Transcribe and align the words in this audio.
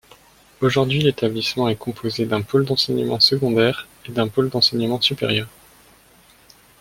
Aujourd'hui, 0.61 0.99
l'établissement 1.01 1.69
est 1.69 1.75
composé 1.75 2.25
d'un 2.25 2.41
pôle 2.41 2.65
d'enseignement 2.65 3.19
secondaire 3.19 3.87
et 4.07 4.11
d'un 4.11 4.27
pôle 4.27 4.49
d'enseignement 4.49 4.99
supérieur. 4.99 5.47